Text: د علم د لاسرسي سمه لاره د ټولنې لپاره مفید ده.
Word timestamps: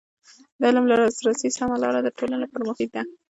د 0.59 0.61
علم 0.69 0.85
د 0.87 0.91
لاسرسي 1.01 1.49
سمه 1.57 1.75
لاره 1.83 1.99
د 2.03 2.09
ټولنې 2.17 2.37
لپاره 2.43 2.67
مفید 2.69 2.89
ده. 2.95 3.01